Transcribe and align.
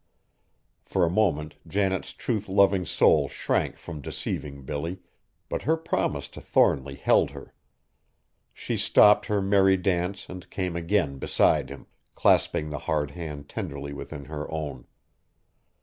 For 0.83 1.05
a 1.05 1.11
moment 1.11 1.53
Janet's 1.67 2.11
truth 2.11 2.49
loving 2.49 2.87
soul 2.87 3.29
shrank 3.29 3.77
from 3.77 4.01
deceiving 4.01 4.63
Billy, 4.63 4.97
but 5.47 5.61
her 5.61 5.77
promise 5.77 6.27
to 6.29 6.41
Thornly 6.41 6.95
held 6.95 7.29
her. 7.29 7.53
She 8.51 8.77
stopped 8.77 9.27
her 9.27 9.43
merry 9.43 9.77
dance 9.77 10.27
and 10.27 10.49
came 10.49 10.75
again 10.75 11.19
beside 11.19 11.69
him, 11.69 11.85
clasping 12.15 12.71
the 12.71 12.79
hard 12.89 13.11
hand 13.11 13.47
tenderly 13.47 13.93
within 13.93 14.25
her 14.25 14.49
own. 14.51 14.87